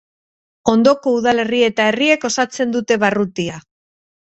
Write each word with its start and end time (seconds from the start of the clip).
Ondoko 0.71 1.13
udalerri 1.17 1.61
eta 1.67 1.87
herriek 1.91 2.27
osatzen 2.31 2.75
dute 2.79 3.01
barrutia. 3.07 3.63